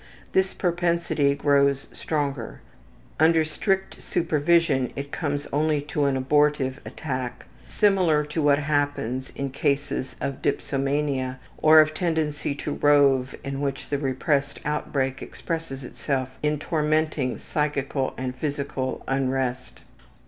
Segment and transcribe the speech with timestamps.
[0.31, 2.61] This propensity grows stronger.
[3.19, 9.51] Under strict supervision it comes to only an abortive attack, similar to what happens in
[9.51, 16.29] cases of dipsomania, or of tendency to rove in which the repressed outbreak expresses itself
[16.41, 19.81] in tormenting psychical and physical unrest.